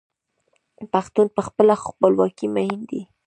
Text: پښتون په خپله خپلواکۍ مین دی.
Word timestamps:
پښتون 0.93 1.27
په 1.35 1.41
خپله 1.47 1.73
خپلواکۍ 1.85 2.47
مین 2.53 2.77
دی. 2.89 3.01